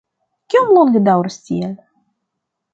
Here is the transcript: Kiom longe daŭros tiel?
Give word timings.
Kiom 0.53 0.71
longe 0.77 1.03
daŭros 1.09 1.39
tiel? 1.51 1.79